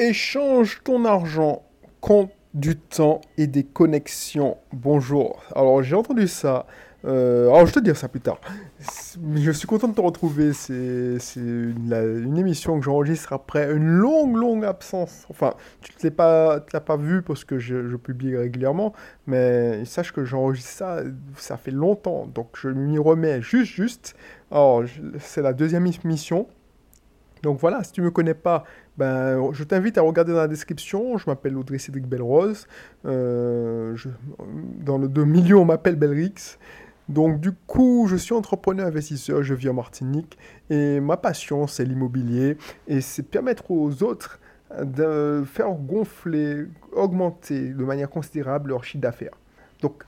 [0.00, 1.62] Échange ton argent
[2.00, 4.56] contre du temps et des connexions.
[4.72, 5.42] Bonjour.
[5.54, 6.64] Alors j'ai entendu ça.
[7.04, 8.40] Euh, alors je te dire ça plus tard.
[9.34, 10.54] Je suis content de te retrouver.
[10.54, 10.72] C'est
[11.36, 15.26] une, une, émission que j'enregistre après une longue, longue absence.
[15.28, 18.94] Enfin, tu ne l'as pas, pas vu parce que je, publie régulièrement.
[19.26, 21.02] Mais sache que j'enregistre ça,
[21.36, 22.26] ça fait longtemps.
[22.26, 24.16] Donc je m'y remets juste, juste.
[24.50, 24.82] Alors
[25.18, 26.46] c'est la deuxième émission.
[27.42, 28.64] Donc voilà, si tu ne me connais pas,
[29.00, 31.16] ben, je t'invite à regarder dans la description.
[31.16, 32.66] Je m'appelle Audrey Cédric Belrose.
[33.06, 33.96] Euh,
[34.84, 36.58] dans le de milieu, on m'appelle Belrix.
[37.08, 40.36] Donc du coup, je suis entrepreneur investisseur, je vis en Martinique
[40.68, 44.38] et ma passion, c'est l'immobilier et c'est permettre aux autres
[44.78, 49.34] de faire gonfler, augmenter de manière considérable leur chiffre d'affaires.
[49.80, 50.04] Donc,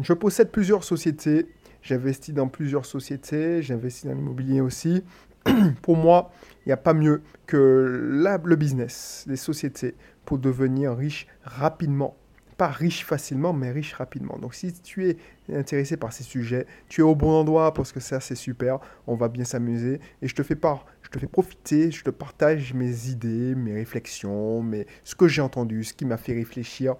[0.00, 1.48] je possède plusieurs sociétés,
[1.82, 5.02] j'investis dans plusieurs sociétés, j'investis dans l'immobilier aussi.
[5.82, 6.30] pour moi,
[6.66, 9.94] il n'y a pas mieux que le business, les sociétés,
[10.24, 12.16] pour devenir riche rapidement.
[12.56, 14.36] Pas riche facilement, mais riche rapidement.
[14.38, 15.16] Donc si tu es
[15.54, 19.14] intéressé par ces sujets, tu es au bon endroit parce que ça c'est super, on
[19.14, 22.74] va bien s'amuser et je te fais part, je te fais profiter, je te partage
[22.74, 26.96] mes idées, mes réflexions, mes, ce que j'ai entendu, ce qui m'a fait réfléchir,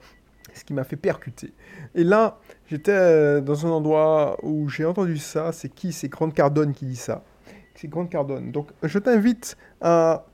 [0.54, 1.52] ce qui m'a fait percuter.
[1.96, 5.92] Et là, j'étais euh, dans un endroit où j'ai entendu ça, c'est qui?
[5.92, 7.24] C'est Grande Cardone qui dit ça
[7.84, 8.50] Grande Cardone.
[8.50, 10.24] Donc, je t'invite à,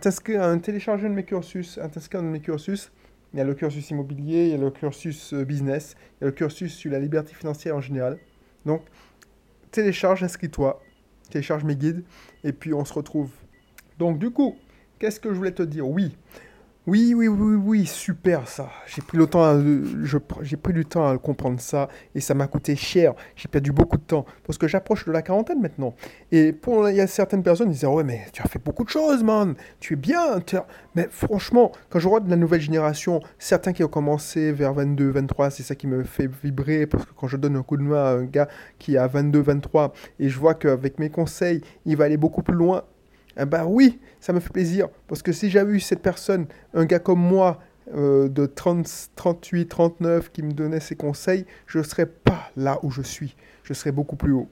[0.00, 2.90] t'inscrire, à télécharger un de mes cursus, dans mes cursus.
[3.32, 6.24] Il y a le cursus immobilier, il y a le cursus euh, business, il y
[6.24, 8.18] a le cursus sur la liberté financière en général.
[8.64, 8.82] Donc,
[9.70, 10.82] télécharge, inscris-toi,
[11.30, 12.02] télécharge mes guides,
[12.44, 13.30] et puis on se retrouve.
[13.98, 14.56] Donc, du coup,
[14.98, 15.86] qu'est-ce que je voulais te dire?
[15.86, 16.16] Oui,
[16.86, 18.70] oui, oui, oui, oui, super ça.
[18.86, 19.60] J'ai pris le temps,
[20.62, 23.14] pris du temps à comprendre ça et ça m'a coûté cher.
[23.34, 25.96] J'ai perdu beaucoup de temps parce que j'approche de la quarantaine maintenant.
[26.30, 28.84] Et pour il y a certaines personnes qui disent ouais mais tu as fait beaucoup
[28.84, 30.40] de choses man, tu es bien.
[30.94, 35.10] Mais franchement, quand je vois de la nouvelle génération, certains qui ont commencé vers 22,
[35.10, 37.82] 23, c'est ça qui me fait vibrer parce que quand je donne un coup de
[37.82, 38.46] main à un gars
[38.78, 42.54] qui a 22, 23 et je vois qu'avec mes conseils, il va aller beaucoup plus
[42.54, 42.84] loin
[43.38, 44.88] eh ben oui, ça me fait plaisir.
[45.08, 47.60] Parce que si j'avais eu cette personne, un gars comme moi,
[47.94, 52.78] euh, de 30, 38, 39, qui me donnait ses conseils, je ne serais pas là
[52.82, 53.36] où je suis.
[53.62, 54.48] Je serais beaucoup plus haut.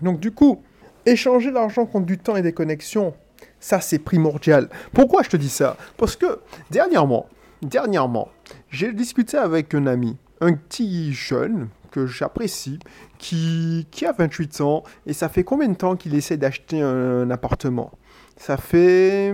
[0.00, 0.62] Donc du coup,
[1.06, 3.14] échanger l'argent contre du temps et des connexions,
[3.60, 4.68] ça c'est primordial.
[4.92, 5.76] Pourquoi je te dis ça?
[5.96, 7.26] Parce que dernièrement,
[7.62, 8.28] dernièrement,
[8.68, 12.80] j'ai discuté avec un ami, un petit jeune que j'apprécie,
[13.18, 17.30] qui, qui a 28 ans, et ça fait combien de temps qu'il essaie d'acheter un
[17.30, 17.92] appartement?
[18.36, 19.32] Ça fait,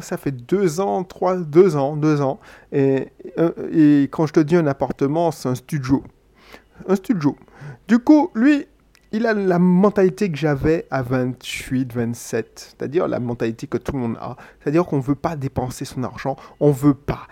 [0.00, 2.38] ça fait deux ans, trois, deux ans, deux ans.
[2.72, 3.08] Et,
[3.72, 6.04] et quand je te dis un appartement, c'est un studio.
[6.86, 7.36] Un studio.
[7.88, 8.66] Du coup, lui,
[9.12, 13.98] il a la mentalité que j'avais à 28, 27, c'est-à-dire la mentalité que tout le
[13.98, 17.28] monde a, c'est-à-dire qu'on ne veut pas dépenser son argent, on ne veut pas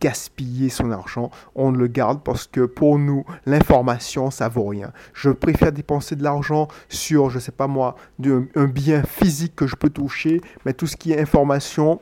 [0.00, 4.92] gaspiller son argent, on le garde parce que pour nous, l'information, ça vaut rien.
[5.12, 7.96] Je préfère dépenser de l'argent sur, je sais pas moi,
[8.54, 12.00] un bien physique que je peux toucher, mais tout ce qui est information,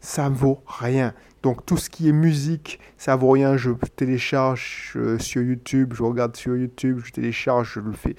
[0.00, 1.14] ça vaut rien.
[1.42, 3.56] Donc tout ce qui est musique, ça vaut rien.
[3.56, 8.14] Je télécharge euh, sur YouTube, je regarde sur YouTube, je télécharge, je le fais.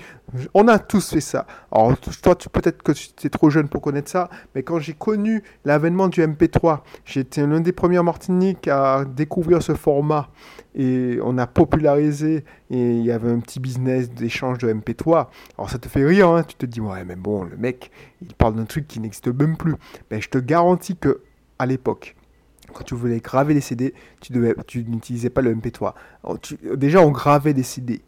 [0.55, 1.45] On a tous fait ça.
[1.71, 5.43] Alors toi, peut-être que tu es trop jeune pour connaître ça, mais quand j'ai connu
[5.65, 10.29] l'avènement du MP3, j'étais l'un des premiers Martiniques à découvrir ce format
[10.73, 15.27] et on a popularisé et il y avait un petit business d'échange de MP3.
[15.57, 18.33] Alors ça te fait rire, hein tu te dis ouais mais bon le mec il
[18.33, 19.75] parle d'un truc qui n'existe même plus.
[20.09, 21.21] Mais je te garantis que
[21.59, 22.15] à l'époque
[22.71, 24.33] quand tu voulais graver des CD, tu,
[24.67, 25.93] tu n'utilisais pas le MP3.
[26.75, 28.01] déjà, on gravait des CD.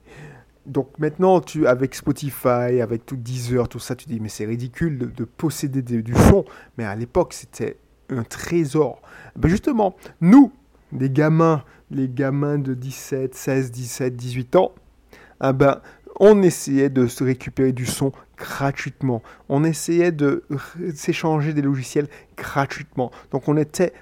[0.66, 4.98] Donc maintenant, tu, avec Spotify, avec tout Deezer, tout ça, tu dis, mais c'est ridicule
[4.98, 6.46] de, posséder du son.
[6.78, 7.78] Mais à l'époque, c'était
[8.10, 9.02] un trésor.
[9.36, 10.52] Ben justement, nous,
[10.98, 14.72] les gamins, les gamins de 17, 16, 17, 18 ans,
[15.40, 15.82] ah ben,
[16.20, 19.22] on essayait de se récupérer du son gratuitement.
[19.50, 20.44] On essayait de
[20.94, 22.08] s'échanger des logiciels
[22.38, 23.12] gratuitement.
[23.32, 23.94] Donc on était,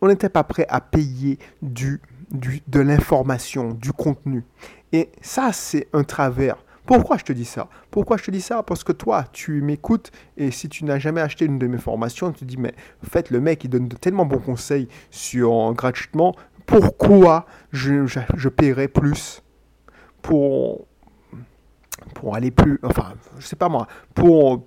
[0.00, 2.00] on n'était pas prêt à payer du,
[2.30, 4.44] du, de l'information, du contenu.
[4.92, 6.56] Et ça, c'est un travers.
[6.86, 7.68] Pourquoi je te dis ça?
[7.90, 8.62] Pourquoi je te dis ça?
[8.62, 12.30] Parce que toi, tu m'écoutes et si tu n'as jamais acheté une de mes formations,
[12.30, 12.74] tu te dis, mais
[13.04, 18.48] en fait, le mec, il donne de tellement bons conseils sur, gratuitement, pourquoi je, je
[18.48, 19.42] paierais plus
[20.22, 20.86] pour,
[22.14, 24.62] pour aller plus, enfin, je sais pas moi, pour,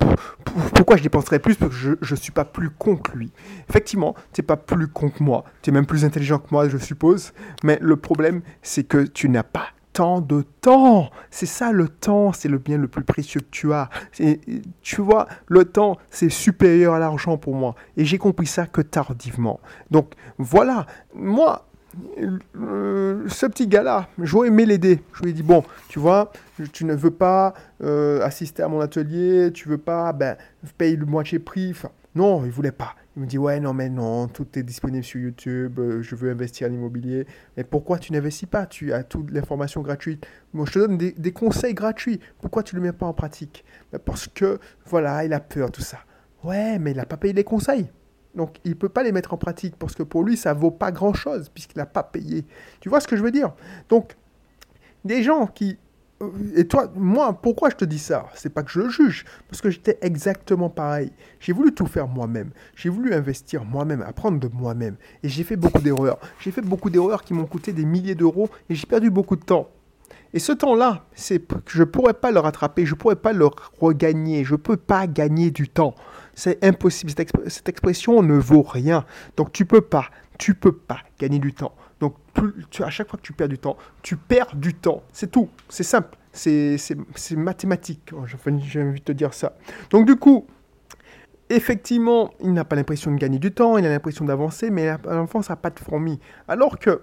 [0.74, 3.32] pourquoi je dépenserais plus Parce que je ne suis pas plus con que lui.
[3.68, 6.68] Effectivement, tu n'es pas plus con que moi, tu es même plus intelligent que moi,
[6.68, 7.32] je suppose,
[7.64, 11.10] mais le problème, c'est que tu n'as pas temps de temps.
[11.30, 13.90] C'est ça le temps, c'est le bien le plus précieux que tu as.
[14.82, 17.74] Tu vois, le temps, c'est supérieur à l'argent pour moi.
[17.96, 19.60] Et j'ai compris ça que tardivement.
[19.90, 21.69] Donc voilà, moi,
[22.56, 25.02] euh, ce petit gars-là, j'aurais aimé l'aider.
[25.14, 26.32] Je lui ai dit, bon, tu vois,
[26.72, 30.36] tu ne veux pas euh, assister à mon atelier, tu veux pas ben,
[30.78, 31.74] payer le moitié prix.
[32.14, 32.94] Non, il voulait pas.
[33.16, 36.30] Il me dit, ouais, non, mais non, tout est disponible sur YouTube, euh, je veux
[36.30, 37.26] investir en immobilier.
[37.56, 38.66] Mais pourquoi tu n'investis pas?
[38.66, 40.26] Tu as toute l'information gratuite.
[40.52, 42.20] Moi, je te donne des, conseils gratuits.
[42.40, 43.64] Pourquoi tu ne le mets pas en pratique?
[43.92, 45.98] Ben, Parce que, voilà, il a peur, tout ça.
[46.44, 47.90] Ouais, mais il n'a pas payé les conseils.
[48.34, 50.70] Donc, il ne peut pas les mettre en pratique parce que pour lui, ça vaut
[50.70, 52.44] pas grand-chose puisqu'il n'a pas payé.
[52.80, 53.52] Tu vois ce que je veux dire?
[53.88, 54.16] Donc,
[55.04, 55.78] des gens qui
[56.54, 58.26] et toi, moi, pourquoi je te dis ça?
[58.34, 61.12] C'est pas que je le juge, parce que j'étais exactement pareil.
[61.38, 62.50] J'ai voulu tout faire moi-même.
[62.74, 64.96] J'ai voulu investir moi-même, apprendre de moi-même.
[65.22, 66.18] Et j'ai fait beaucoup d'erreurs.
[66.38, 69.44] J'ai fait beaucoup d'erreurs qui m'ont coûté des milliers d'euros et j'ai perdu beaucoup de
[69.44, 69.70] temps.
[70.32, 73.48] Et ce temps-là, je ne pourrais pas le rattraper, je ne pourrais pas le
[73.80, 75.94] regagner, je ne peux pas gagner du temps.
[76.34, 79.04] C'est impossible, cette, expression ne vaut rien.
[79.36, 80.06] Donc tu peux pas,
[80.38, 81.74] tu peux pas gagner du temps.
[82.00, 82.14] Donc,
[82.80, 85.02] à chaque fois que tu perds du temps, tu perds du temps.
[85.12, 85.50] C'est tout.
[85.68, 86.16] C'est simple.
[86.32, 86.78] C'est
[87.36, 88.10] mathématique.
[88.14, 89.54] Oh, j'ai envie de te dire ça.
[89.90, 90.46] Donc, du coup,
[91.50, 95.42] effectivement, il n'a pas l'impression de gagner du temps, il a l'impression d'avancer, mais l'enfant,
[95.42, 96.18] ça n'a pas de fourmi.
[96.48, 97.02] Alors que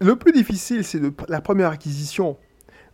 [0.00, 2.36] le plus difficile, c'est la première acquisition.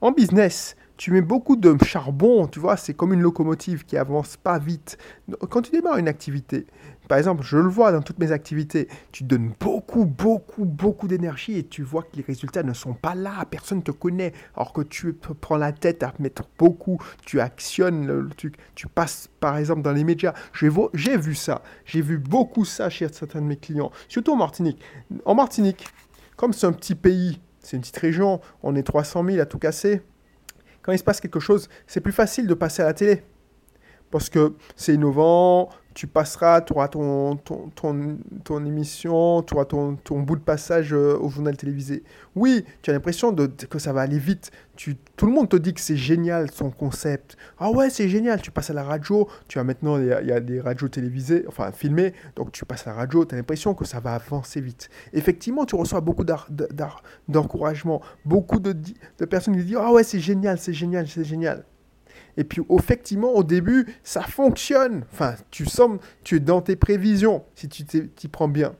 [0.00, 4.37] En business, tu mets beaucoup de charbon, tu vois, c'est comme une locomotive qui avance
[4.37, 4.97] pas vite.
[5.50, 6.67] Quand tu démarres une activité,
[7.09, 11.59] par exemple, je le vois dans toutes mes activités, tu donnes beaucoup, beaucoup, beaucoup d'énergie
[11.59, 14.73] et tu vois que les résultats ne sont pas là, personne ne te connaît, alors
[14.73, 19.56] que tu prends la tête à mettre beaucoup, tu actionnes le truc, tu passes par
[19.56, 20.33] exemple dans les médias.
[20.53, 24.81] J'ai vu ça, j'ai vu beaucoup ça chez certains de mes clients, surtout en Martinique.
[25.25, 25.89] En Martinique,
[26.37, 29.59] comme c'est un petit pays, c'est une petite région, on est 300 000 à tout
[29.59, 30.00] casser,
[30.81, 33.23] quand il se passe quelque chose, c'est plus facile de passer à la télé.
[34.11, 37.70] Parce que c'est innovant, tu passeras, tu auras ton, ton,
[38.44, 42.05] ton, émission, tu auras ton, ton, bout de passage euh, au journal télévisé.
[42.37, 44.50] Oui, tu as l'impression que ça va aller vite.
[44.76, 47.37] Tu, tout le monde te dit que c'est génial son concept.
[47.58, 48.40] Ah ouais, c'est génial.
[48.40, 49.29] Tu passes à la radio.
[49.49, 52.12] Tu as maintenant, il y, a, des radios télévisées, enfin filmées.
[52.37, 54.88] Donc tu passes à la radio, tu as l'impression que ça va avancer vite.
[55.12, 56.25] Effectivement, tu reçois beaucoup
[57.29, 61.64] d'encouragement, beaucoup de, de personnes qui disent Ah ouais, c'est génial, c'est génial, c'est génial.
[62.37, 65.05] Et puis, effectivement, au début, ça fonctionne.
[65.13, 68.75] Enfin, tu sens, tu es dans tes prévisions, si tu t'y prends bien.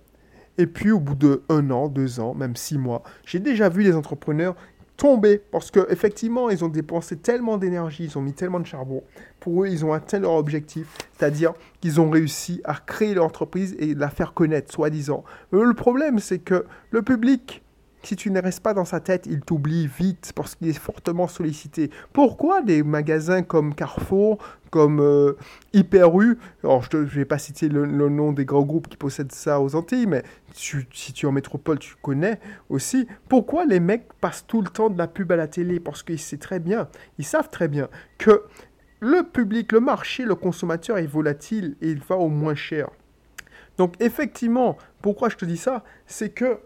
[0.59, 3.83] Et puis, au bout de un an, deux ans, même six mois, j'ai déjà vu
[3.83, 4.56] les entrepreneurs
[4.99, 9.03] tomber parce qu'effectivement, ils ont dépensé tellement d'énergie, ils ont mis tellement de charbon.
[9.41, 13.77] Pour eux, ils ont atteint leur objectif, c'est-à-dire qu'ils ont réussi à créer leur entreprise
[13.79, 15.25] et la faire connaître, soi-disant.
[15.53, 17.62] Le problème, c'est que le public
[18.03, 21.27] si tu ne restes pas dans sa tête, il t'oublie vite parce qu'il est fortement
[21.27, 21.91] sollicité.
[22.12, 24.39] Pourquoi des magasins comme Carrefour,
[24.71, 25.37] comme euh,
[25.73, 29.33] Hyper U, alors je ne vais pas citer le, nom des grands groupes qui possèdent
[29.33, 30.23] ça aux Antilles, mais
[30.53, 33.06] si tu es en métropole, tu connais aussi.
[33.29, 35.81] Pourquoi les mecs passent tout le temps de la pub à la télé?
[35.81, 38.45] Parce qu'ils savent très bien, ils savent très bien que
[39.00, 42.91] le public, le marché, le consommateur est volatile et il va au moins cher.
[43.77, 45.85] Donc effectivement, pourquoi je te dis ça?
[46.06, 46.59] C'est que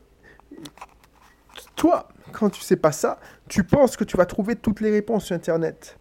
[1.76, 3.18] toi, quand tu sais pas ça,
[3.48, 5.98] tu penses que tu vas trouver toutes les réponses sur Internet.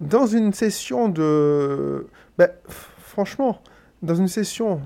[0.00, 2.06] Dans une session de...
[2.38, 3.60] Ben, franchement,
[4.02, 4.80] dans une session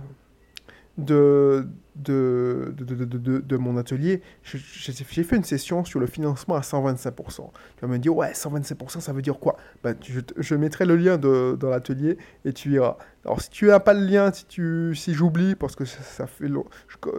[0.98, 7.50] de, de, de, de, mon atelier, j'ai fait une session sur le financement à 125%.
[7.76, 9.56] Tu vas me dire, ouais, 125%, ça veut dire quoi?
[9.82, 12.97] Ben, je, mettrai le lien dans l'atelier et tu iras.
[13.25, 14.47] Alors, si tu n'as pas le lien, si,
[14.94, 16.64] si j'oublie, parce que ça, fait long,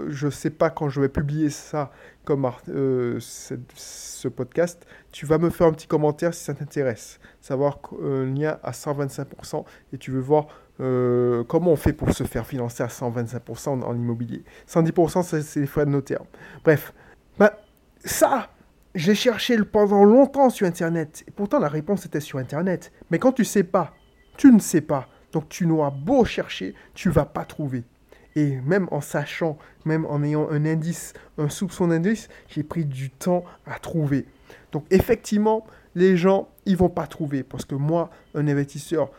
[0.08, 1.92] je ne sais pas quand je vais publier ça
[2.24, 7.20] comme euh, ce podcast, tu vas me faire un petit commentaire si ça t'intéresse.
[7.42, 10.48] Savoir un lien à 125% et tu veux voir
[10.80, 14.44] euh, comment on fait pour se faire financer à 125% en, immobilier?
[14.70, 16.22] 110%, c'est les frais de notaire.
[16.64, 16.94] Bref,
[17.38, 17.60] bah,
[18.04, 18.50] ça,
[18.96, 21.24] j'ai cherché pendant longtemps sur Internet.
[21.28, 22.92] Et pourtant, la réponse était sur Internet.
[23.12, 23.94] Mais quand tu sais pas,
[24.38, 25.08] tu ne sais pas.
[25.32, 27.84] Donc, tu n'auras beau chercher, tu vas pas trouver.
[28.36, 33.10] Et même en sachant, même en ayant un indice, un soupçon d'indice, j'ai pris du
[33.10, 34.26] temps à trouver.
[34.72, 35.66] Donc, effectivement,
[35.96, 37.44] les gens, ils vont pas trouver.
[37.44, 39.12] Parce que moi, un investisseur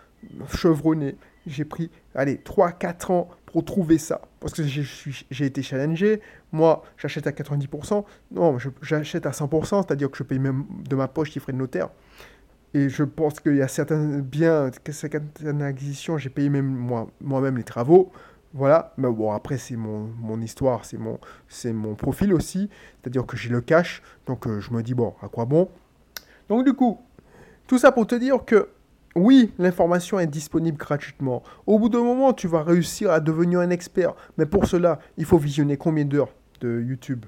[0.55, 4.21] chevronné, j'ai pris, allez, 3-4 ans pour trouver ça.
[4.41, 6.21] Parce que j'ai été challengé.
[6.53, 8.05] Moi, j'achète à 90%.
[8.33, 11.59] Non, j'achète à 100%, c'est-à-dire que je paye même de ma poche les frais de
[11.59, 11.89] notaire.
[12.75, 16.67] Et je pense qu'il y a certains biens, certaines acquisitions, j'ai payé même
[17.21, 18.13] moi-même les travaux.
[18.55, 21.19] Voilà, mais bon, après, c'est mon, mon, histoire, c'est mon,
[21.65, 22.71] mon profil aussi.
[23.01, 25.69] C'est-à-dire que j'ai le cash, donc euh, je me dis, bon, à quoi bon?
[26.49, 26.99] Donc du coup,
[27.67, 28.69] tout ça pour te dire que
[29.19, 31.43] oui, l'information est disponible gratuitement.
[31.67, 34.15] Au bout d'un moment, tu vas réussir à devenir un expert.
[34.37, 37.27] Mais pour cela, il faut visionner combien d'heures de YouTube?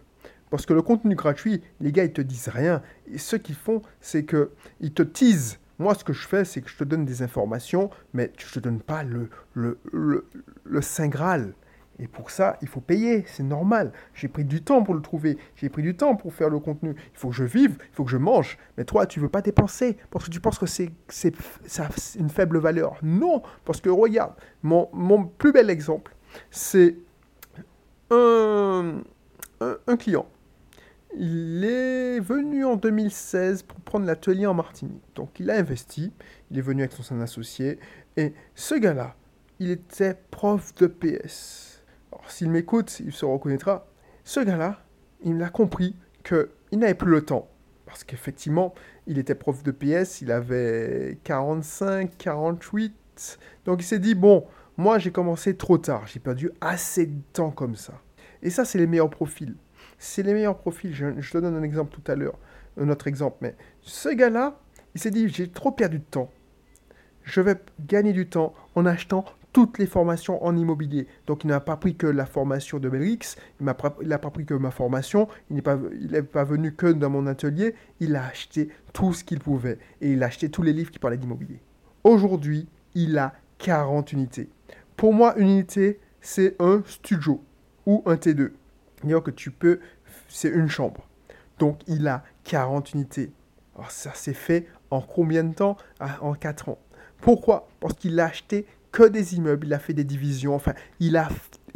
[0.50, 2.82] Parce que le contenu gratuit, les gars, ils te disent rien.
[3.12, 5.58] Et ce qu'ils font, c'est qu'ils te teasent.
[5.78, 8.52] Moi, ce que je fais, c'est que je te donne des informations, mais je ne
[8.52, 10.26] te donne pas le, le, le,
[10.64, 11.54] le Saint Graal.
[12.02, 13.92] Et pour ça, il faut payer, c'est normal.
[14.14, 16.94] J'ai pris du temps pour le trouver, j'ai pris du temps pour faire le contenu.
[16.96, 18.56] Il faut que je vive, il faut que je mange.
[18.78, 20.90] Mais toi, tu veux pas dépenser parce que tu penses que c'est,
[22.18, 22.96] une faible valeur.
[23.02, 26.16] Non, parce que regarde, mon, mon plus bel exemple,
[26.50, 26.96] c'est
[28.10, 29.02] un,
[29.60, 30.26] un, client.
[31.14, 35.04] Il est venu en 2016 pour prendre l'atelier en Martinique.
[35.16, 36.14] Donc il a investi,
[36.50, 37.78] il est venu avec son associé.
[38.16, 39.16] Et ce gars-là,
[39.58, 41.69] il était prof de PS
[42.32, 43.86] s'il m'écoute, il se reconnaîtra.
[44.24, 44.82] Ce gars-là,
[45.22, 47.48] il l'a compris qu'il n'avait plus le temps.
[47.86, 48.74] Parce qu'effectivement,
[49.06, 53.38] il était prof de PS, il avait 45, 48.
[53.64, 54.46] Donc il s'est dit, bon,
[54.76, 57.94] moi j'ai commencé trop tard, j'ai perdu assez de temps comme ça.
[58.42, 59.56] Et ça, c'est les meilleurs profils.
[59.98, 60.94] C'est les meilleurs profils.
[60.94, 62.38] Je, je, te donne un exemple tout à l'heure,
[62.78, 63.38] un autre exemple.
[63.40, 64.58] Mais ce gars-là,
[64.94, 66.30] il s'est dit, j'ai trop perdu de temps.
[67.22, 71.06] Je vais gagner du temps en achetant toutes les formations en immobilier.
[71.26, 73.90] Donc il n'a pas pris que la formation de Belrix, il n'a pas,
[74.30, 75.78] pris que ma formation, il n'est pas,
[76.32, 79.78] pas venu que dans mon atelier, il a acheté tout ce qu'il pouvait.
[80.00, 81.60] Et il a acheté tous les livres qui parlaient d'immobilier.
[82.04, 84.48] Aujourd'hui, il a 40 unités.
[84.96, 87.42] Pour moi, une unité, c'est un studio
[87.86, 88.50] ou un T2.
[88.96, 89.80] C'est-à-dire que tu peux,
[90.28, 91.06] c'est une chambre.
[91.58, 93.32] Donc il a 40 unités.
[93.74, 95.76] Alors ça s'est fait en combien de temps?
[96.00, 96.78] Ah, En 4 ans.
[97.20, 97.68] Pourquoi?
[97.80, 101.28] Parce qu'il a acheté que des immeubles, il a fait des divisions, enfin, il a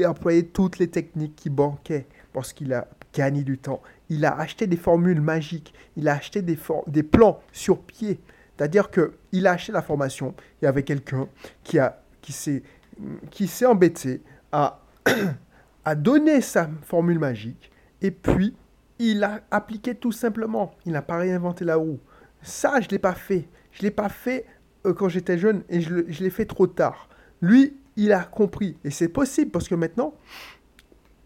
[0.07, 3.81] employé toutes les techniques qui banquaient parce qu'il a gagné du temps.
[4.09, 8.21] Il a acheté des formules magiques, il a acheté des, des plans sur pied.
[8.57, 11.29] C'est-à-dire qu'il a acheté la formation, il y avait quelqu'un
[11.63, 11.79] qui,
[12.33, 12.63] s'est,
[13.31, 14.81] qui s'est embêté à,
[15.85, 18.55] à donner sa formule magique et puis
[18.99, 20.75] il a appliqué tout simplement.
[20.87, 21.99] Il n'a pas réinventé la roue.
[22.43, 23.49] Ça, je ne l'ai pas fait.
[23.73, 24.45] Je ne l'ai pas fait
[24.93, 27.09] quand j'étais jeune et je, l'ai fait trop tard.
[27.41, 28.77] Lui, il a compris.
[28.85, 30.15] Et c'est possible parce que maintenant,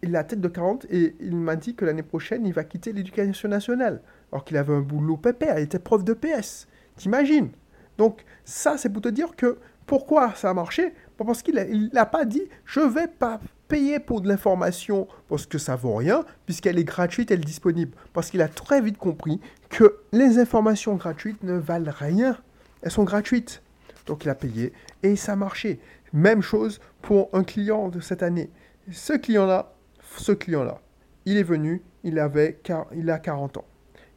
[0.03, 2.65] il a la tête de 40 et il m'a dit que l'année prochaine, il va
[2.65, 4.01] quitter l'éducation nationale.
[4.33, 6.69] Alors qu'il avait un boulot pépère, il était prof de PS.
[6.97, 7.51] T'imagines?
[7.97, 10.93] Donc, ça, c'est pour te dire que pourquoi ça a marché?
[11.17, 15.77] Parce qu'il n'a pas dit je vais pas payer pour de l'information parce que ça
[15.77, 17.97] vaut rien, puisqu'elle est gratuite, elle est disponible.
[18.13, 22.37] Parce qu'il a très vite compris que les informations gratuites ne valent rien.
[22.83, 23.63] Elles sont gratuites.
[24.07, 25.81] Donc il a payé et ça a marché.
[26.13, 28.51] Même chose pour un client de cette année.
[28.91, 29.75] Ce client-là,
[30.17, 30.81] ce client-là,
[31.27, 32.59] il est venu, il, avait,
[32.95, 33.67] il a 40 ans.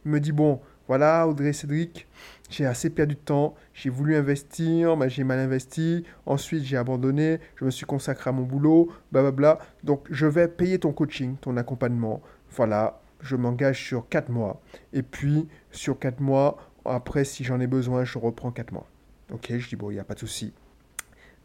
[0.06, 2.08] Il me dit, bon, voilà, Audrey Cédric,
[2.50, 7.40] j'ai assez perdu de temps, j'ai voulu investir, mais j'ai mal investi, ensuite j'ai abandonné,
[7.56, 9.60] je me suis consacré à mon boulot, blablabla.
[9.84, 12.22] Donc je vais payer ton coaching, ton accompagnement.
[12.52, 14.62] Voilà, je m'engage sur 4 mois.
[14.94, 18.88] Et puis, sur 4 mois, après, si j'en ai besoin, je reprends 4 mois.
[19.32, 20.54] Ok, je dis, bon, il n'y a pas de souci.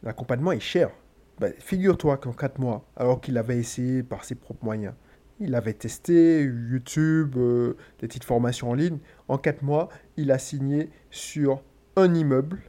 [0.02, 0.90] L'accompagnement est cher.
[1.38, 4.94] Ben, figure-toi qu'en 4 mois, alors qu'il avait essayé par ses propres moyens,
[5.38, 8.98] il avait testé YouTube, euh, des petites formations en ligne.
[9.28, 11.62] En 4 mois, il a signé sur
[11.96, 12.62] un immeuble,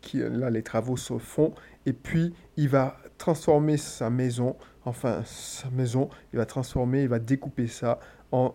[0.00, 1.54] qui, là les travaux se font,
[1.86, 7.18] et puis il va transformer sa maison, enfin sa maison, il va transformer, il va
[7.18, 7.98] découper ça
[8.32, 8.54] en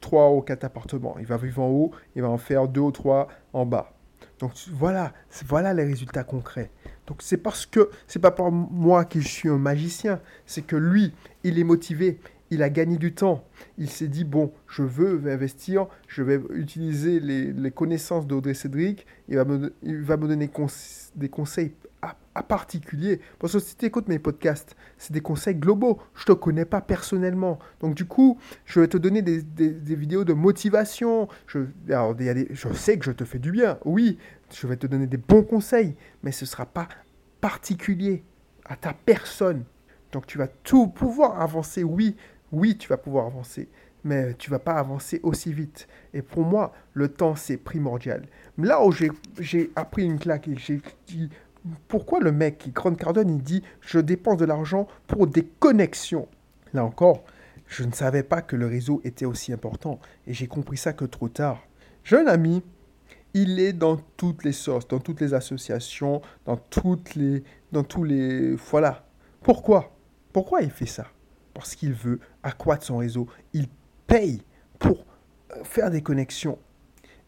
[0.00, 1.16] trois ou quatre appartements.
[1.18, 3.94] Il va vivre en haut, il va en faire deux ou trois en bas.
[4.38, 5.12] Donc voilà,
[5.46, 6.70] voilà les résultats concrets.
[7.06, 10.76] Donc c'est parce que c'est pas pour moi que je suis un magicien, c'est que
[10.76, 11.14] lui,
[11.44, 12.18] il est motivé,
[12.52, 13.44] il a gagné du temps.
[13.78, 19.36] Il s'est dit bon, je veux investir, je vais utiliser les, connaissances d'Audrey Cédric, il
[19.36, 20.50] va me, il va me donner
[21.16, 23.20] des conseils à, particulier.
[23.38, 25.98] Parce que si tu écoutes mes podcasts, c'est des conseils globaux.
[26.14, 27.58] Je ne te connais pas personnellement.
[27.80, 31.28] Donc du coup, je vais te donner des, vidéos de motivation.
[31.46, 33.78] Je, je sais que je te fais du bien.
[33.84, 34.18] Oui,
[34.52, 35.94] je vais te donner des bons conseils.
[36.22, 36.88] Mais ce ne sera pas
[37.40, 38.24] particulier
[38.64, 39.64] à ta personne.
[40.12, 41.82] Donc tu vas tout pouvoir avancer.
[41.82, 42.16] Oui,
[42.52, 43.68] oui, tu vas pouvoir avancer
[44.04, 45.88] mais tu vas pas avancer aussi vite.
[46.14, 48.26] Et pour moi, le temps, c'est primordial.
[48.58, 51.28] Là où j'ai appris une claque et j'ai dit,
[51.88, 56.28] pourquoi le mec, Grant Cardone, il dit je dépense de l'argent pour des connexions?
[56.72, 57.24] Là encore,
[57.66, 61.04] je ne savais pas que le réseau était aussi important et j'ai compris ça que
[61.04, 61.62] trop tard.
[62.02, 62.62] Jeune ami,
[63.34, 68.04] il est dans toutes les sources, dans toutes les associations, dans toutes les dans tous
[68.04, 69.06] les voilà.
[69.42, 69.96] Pourquoi?
[70.32, 71.06] Pourquoi il fait ça?
[71.54, 73.68] Parce qu'il veut accroître son réseau, il
[74.06, 74.42] paye
[74.78, 75.04] pour
[75.52, 76.58] euh, faire des connexions.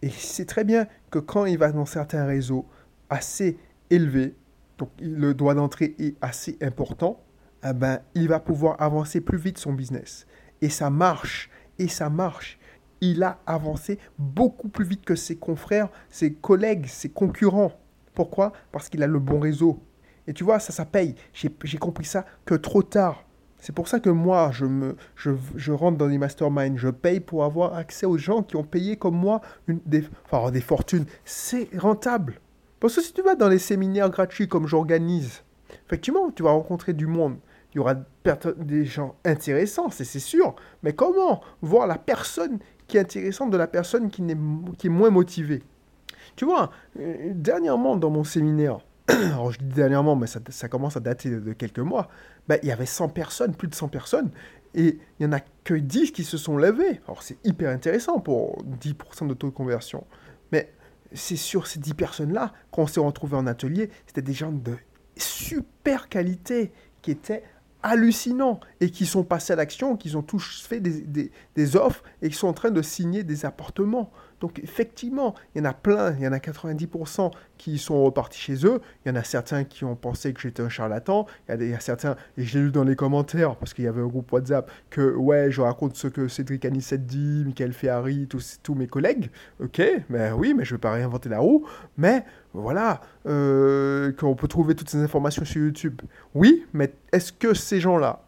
[0.03, 2.67] Et c'est très bien que quand il va dans certains réseaux
[3.11, 3.59] assez
[3.91, 4.35] élevés,
[4.79, 7.23] donc le droit d'entrée est assez important,
[7.65, 10.27] eh ben, il va pouvoir avancer plus vite son business.
[10.61, 12.59] Et ça marche, et ça marche.
[13.01, 17.73] Il a avancé beaucoup plus vite que ses confrères, ses collègues, ses concurrents.
[18.15, 18.53] Pourquoi?
[18.73, 19.83] Parce qu'il a le bon réseau.
[20.27, 21.15] Et tu vois, ça, ça paye.
[21.33, 23.25] J'ai compris ça que trop tard.
[23.65, 26.77] C'est pour ça que moi, je, rentre dans les masterminds.
[26.77, 30.05] Je paye pour avoir accès aux gens qui ont payé comme moi des,
[30.53, 31.07] des fortunes.
[31.25, 32.43] C'est rentable.
[32.79, 35.45] Parce que si tu vas dans les séminaires gratuits comme j'organise,
[35.87, 37.39] effectivement, tu vas rencontrer du monde.
[37.73, 37.95] Il y aura
[38.59, 40.55] des gens intéressants, c'est sûr.
[40.83, 44.37] Mais comment voir la personne qui est intéressante de la personne qui, est,
[44.77, 45.63] qui est moins motivée?
[46.37, 51.01] Tu vois, euh, dernièrement dans mon séminaire, alors je dis dernièrement, mais ça, commence à
[51.01, 52.09] dater de quelques mois,
[52.49, 54.31] ben, il y avait 100 personnes, plus de 100 personnes,
[54.75, 57.01] et il n'y en a que 10 qui se sont levés.
[57.07, 60.07] Alors c'est hyper intéressant pour 10% de taux de conversion.
[60.53, 60.73] Mais
[61.13, 64.77] c'est sur ces 10 personnes-là qu'on s'est retrouvés en atelier, c'était des gens de
[65.17, 67.45] super qualité qui étaient
[67.85, 72.31] hallucinants et qui sont passés à l'action, qui ont tous fait des, des, offres et
[72.31, 74.11] qui sont en train de signer des appartements.
[74.41, 78.41] Donc effectivement, il y en a plein, il y en a 90% qui sont repartis
[78.41, 81.69] chez eux, il y en a certains qui ont pensé que j'étais un charlatan, il
[81.69, 84.33] y, a certains, et j'ai lu dans les commentaires, parce qu'il y avait un groupe
[84.33, 88.87] WhatsApp, que ouais, je raconte ce que Cédric Anissette dit, Michael Ferrari, tous, tous mes
[88.87, 92.25] collègues, ok, mais oui, mais je ne vais pas réinventer la roue, mais
[92.55, 96.01] voilà, euh, qu'on peut trouver toutes ces informations sur YouTube.
[96.35, 98.23] Oui, mais est-ce que ces gens-là,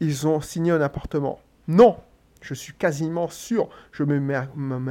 [0.00, 1.40] ils ont signé un appartement?
[1.66, 1.96] Non,
[2.42, 4.34] je suis quasiment sûr, je me mets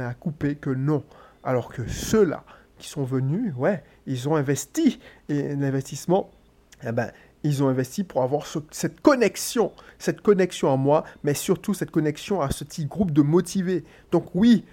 [0.02, 1.04] à, couper que non.
[1.44, 2.44] Alors que ceux-là
[2.76, 4.98] qui sont venus, ouais, ils ont investi.
[5.28, 6.30] Et l'investissement,
[6.82, 7.12] eh ben,
[7.46, 12.40] ils ont investi pour avoir cette connexion, cette connexion à moi, mais surtout cette connexion
[12.40, 13.84] à ce petit groupe de motivés.
[14.10, 14.64] Donc oui,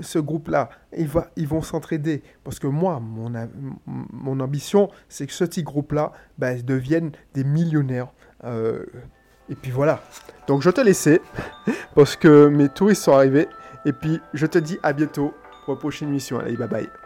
[0.00, 2.22] ce groupe-là, ils, vont s'entraider.
[2.42, 8.08] Parce que moi, mon, ambition, c'est que ce petit groupe-là ben, devienne des millionnaires.
[8.44, 8.84] Euh,
[9.48, 10.02] et puis voilà.
[10.46, 11.20] Donc je te laisser
[11.94, 13.48] parce que mes touristes sont arrivés.
[13.84, 16.38] Et puis je te dis à bientôt pour la prochaine émission.
[16.38, 17.03] Allez, bye bye.